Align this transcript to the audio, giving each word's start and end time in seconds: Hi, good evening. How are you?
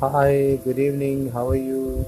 Hi, 0.00 0.56
good 0.64 0.78
evening. 0.78 1.30
How 1.32 1.48
are 1.50 1.54
you? 1.56 2.06